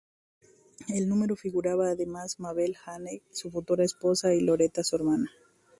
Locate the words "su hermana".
4.83-5.29